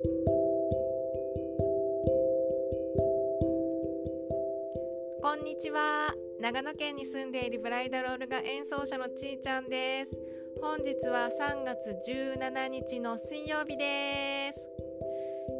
[0.00, 0.06] こ
[5.34, 6.14] んにちは。
[6.40, 10.16] 長野県に住んでいるブライダルオルガ演奏者のちーちゃんです。
[10.60, 14.60] 本日は3月17日の水曜日です。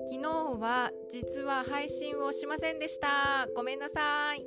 [0.09, 0.29] 昨日
[0.61, 3.49] は実は配信をしませんでした。
[3.57, 4.47] ごめんなさい。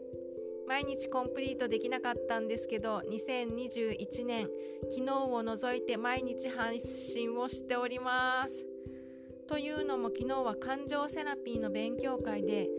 [0.70, 4.50] 毎日コンプリートできなかったんですけど2021年
[4.90, 8.71] 昨日を除いて毎日配信をしております。
[9.52, 12.70] というのも昨日は感情セラピーの勉強会で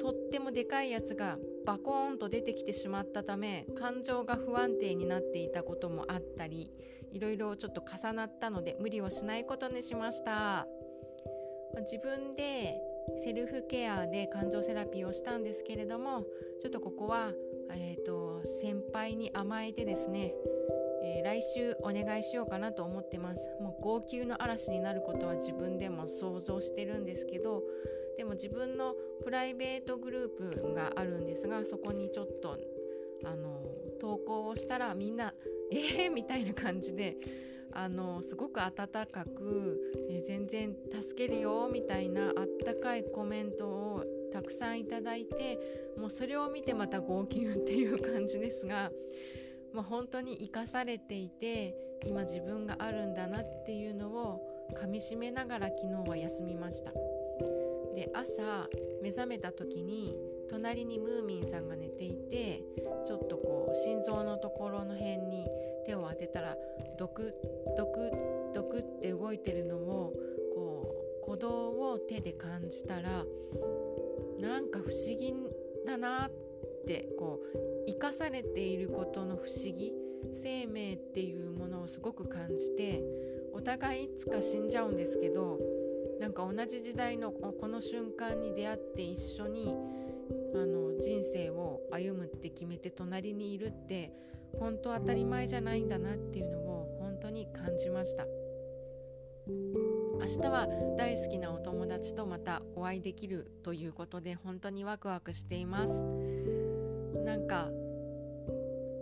[0.00, 6.72] とってもでかいやつがバコーンと出てきてしまったため感情が不安定になっていたこともあったり
[7.12, 10.66] いろいろちょっと重なったので無理をしないことにしました。
[11.82, 12.74] 自分で
[13.24, 16.24] セルフケアで感情セラピーをしたんですけれども
[16.60, 17.30] ちょっとここは、
[17.70, 20.34] えーと、先輩に甘えてですね、
[21.06, 27.62] えー、来週お願いしようかなと思ってますもう号泣の嵐になることは自分でも想像してるんですけど
[28.18, 32.58] でも自分のプライベートグループがあるんですがそこにちょっと
[33.24, 33.60] あの
[34.00, 35.32] 投稿をしたらみんな
[35.70, 37.16] 「えー!」みたいな感じで
[37.72, 45.58] あのすごく温かく、えー、全然助けるよみたいなあったかいコメントをたくさんいただいて
[45.98, 48.90] もうそれを見てまた号泣っていう感じですが、
[49.76, 54.40] まあ、本当に生かされていて今自分があるんだなっていうのを
[54.74, 56.92] かみしめながら昨日は休みました。
[57.94, 58.68] で朝
[59.02, 60.16] 目覚めた時に
[60.48, 62.62] 隣にムーミンさんが寝ていて
[63.06, 65.46] ちょっとこう心臓のところの辺に
[65.84, 66.56] 手を当てたら
[66.98, 67.34] ドク
[67.76, 68.10] ドク
[68.54, 70.14] ドクって動いてるのを
[70.54, 73.24] こう鼓動を手で感じたら
[74.40, 75.34] なんか不思議
[75.86, 76.45] だなって
[77.18, 79.92] こう生かされていることの不思議
[80.34, 83.02] 生命っていうものをすごく感じて
[83.52, 85.58] お互いいつか死んじゃうんですけど
[86.20, 89.74] なんか同じ時代のこの瞬間に出会って一緒に
[90.54, 94.12] あの人生を歩むって決めて隣にいるって
[94.58, 98.26] 本当当たり前じゃないんだなっていうのを本当に感じました。
[99.48, 100.66] 明日は
[100.98, 106.55] 大好きなお友達とまたお会いできるということで本当にワクワクしています。
[107.24, 107.68] なんか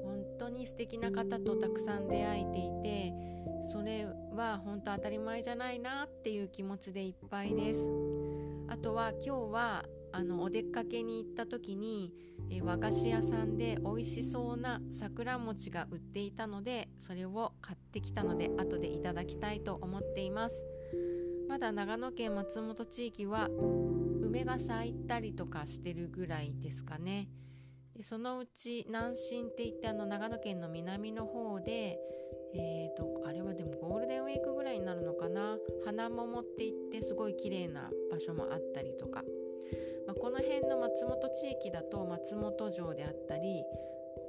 [0.04, 3.12] 本当に素敵な方とたくさん出会えていて
[3.72, 7.80] それは本当当たり前じゃないなっていう気持ちでいっぱいです。
[8.68, 12.12] あとは今日はあのお出かけに行った時に
[12.50, 20.62] え和菓子屋さんで美味しそうな桜餅が売っていたのでそれを買ってきたので後でいただきたいと思っています。
[21.48, 23.48] まだ長野県松本地域は
[24.22, 27.28] 梅が咲いたりとかしてるぐらいですかね。
[27.96, 31.98] でそのうち南進って言ってあの長野県の南の方で
[32.56, 35.58] えーと、あれはでもゴールデンウィークぐらいになるのかな。
[35.84, 39.24] 花桃って言ってすごい綺麗な場所もあったりとか、
[40.06, 43.64] まあ、この辺の松本地域だと松本城であったり、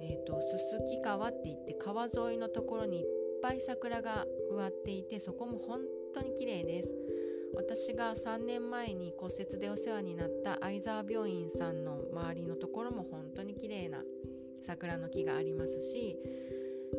[0.02, 3.06] えーと、すすき川って言って川沿いのところにいっ
[3.44, 5.82] ぱい桜が植わっていてそこも本
[6.16, 6.90] 当に綺麗です。
[7.56, 14.00] 私が3年前に骨折でお世話になった相沢病院さんの周りのところも本当に綺麗な
[14.66, 16.18] 桜の木がありますし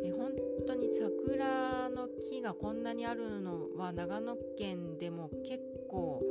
[0.05, 0.33] え本
[0.67, 6.22] 当に桜の木がこんなにあるのは長野県でも結構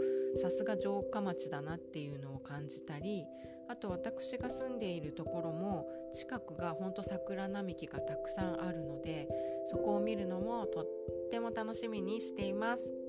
[0.41, 3.25] さすが城下町だなっていうのを感じたり
[3.67, 9.27] あと私が住んでいるところも近くがほんと桜並木がたくさんあるので
[9.67, 10.87] そこを見るのもとっ
[11.31, 13.04] ても楽しみにしています。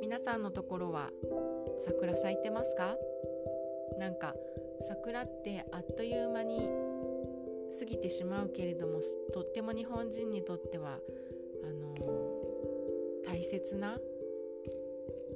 [0.00, 1.10] 皆さんのところは
[1.84, 2.96] 桜咲いてますか？
[3.98, 4.34] なんか
[4.88, 6.68] 桜ってあっという間に
[7.78, 9.00] 過ぎてしまうけれども
[9.32, 10.98] とっても日本人にとっては
[11.64, 11.94] あの
[13.26, 13.98] 大切な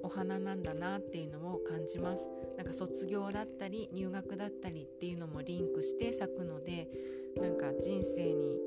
[0.02, 2.26] お花なんだなっていうのを感じます。
[2.56, 6.88] なんか卒業だったり入学だったりっていうのもリンクして咲くので
[7.36, 8.58] なんか人生に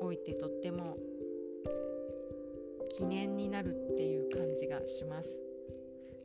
[0.00, 0.96] おいてとっても
[2.90, 5.38] 記念になるっていう感じがします。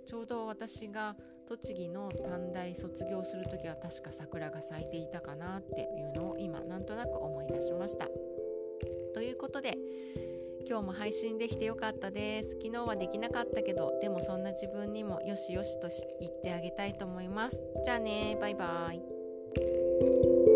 [0.08, 1.16] ちょうど私が
[1.48, 8.08] 栃木の短大卒業する時は確か桜が咲いていたかなっていうのを今なんとなく思い出しました。
[9.14, 9.78] ということで
[10.68, 12.52] 今日も配信できてよかったです。
[12.62, 15.90] 昨日はできなかったけどでもそんな自分にもよしよしと
[16.20, 17.62] 言ってあげたいと思います。
[17.84, 18.38] じゃあね。
[18.40, 20.51] バイバイ。